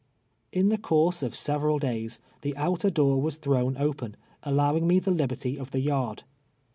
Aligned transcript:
In 0.51 0.69
the 0.69 0.79
course 0.79 1.21
of 1.21 1.35
several 1.35 1.77
days 1.77 2.19
the 2.41 2.57
outer 2.57 2.89
door 2.89 3.21
was 3.21 3.35
thrown 3.35 3.77
open, 3.77 4.17
allowing 4.41 4.87
me 4.87 4.97
the 4.97 5.11
liberty 5.11 5.59
of 5.59 5.69
the 5.69 5.79
yard. 5.79 6.23